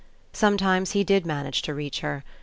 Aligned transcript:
Some 0.33 0.57
times 0.57 0.93
he 0.93 1.03
did 1.03 1.27
manage 1.27 1.61
to 1.61 1.75
reach 1.75 1.99
her. 1.99 2.23